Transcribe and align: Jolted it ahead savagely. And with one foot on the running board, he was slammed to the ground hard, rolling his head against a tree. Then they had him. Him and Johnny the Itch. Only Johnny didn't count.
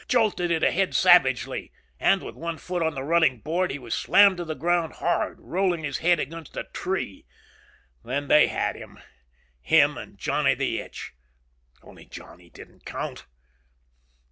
Jolted 0.07 0.49
it 0.49 0.63
ahead 0.63 0.95
savagely. 0.95 1.71
And 1.99 2.23
with 2.23 2.33
one 2.33 2.57
foot 2.57 2.81
on 2.81 2.95
the 2.95 3.03
running 3.03 3.37
board, 3.39 3.69
he 3.69 3.77
was 3.77 3.93
slammed 3.93 4.37
to 4.37 4.43
the 4.43 4.55
ground 4.55 4.93
hard, 4.93 5.37
rolling 5.39 5.83
his 5.83 5.99
head 5.99 6.19
against 6.19 6.57
a 6.57 6.63
tree. 6.63 7.27
Then 8.03 8.27
they 8.27 8.47
had 8.47 8.75
him. 8.75 8.97
Him 9.61 9.99
and 9.99 10.17
Johnny 10.17 10.55
the 10.55 10.79
Itch. 10.79 11.13
Only 11.83 12.05
Johnny 12.05 12.49
didn't 12.49 12.83
count. 12.83 13.27